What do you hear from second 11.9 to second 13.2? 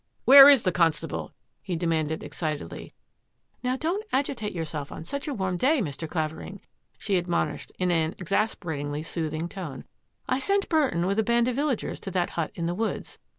to that hut in the woods.